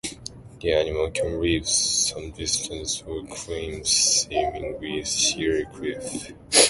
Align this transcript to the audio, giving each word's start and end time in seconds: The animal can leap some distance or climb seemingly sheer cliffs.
The 0.61 0.73
animal 0.73 1.11
can 1.11 1.39
leap 1.39 1.67
some 1.67 2.31
distance 2.31 3.03
or 3.03 3.23
climb 3.27 3.85
seemingly 3.85 5.03
sheer 5.05 5.63
cliffs. 5.65 6.31